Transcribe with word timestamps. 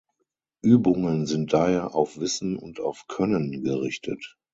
Übungen 0.63 1.27
sind 1.27 1.53
daher 1.53 1.93
auf 1.93 2.17
Wissen 2.19 2.57
und 2.57 2.79
auf 2.79 3.05
Können 3.07 3.61
gerichtet. 3.63 4.35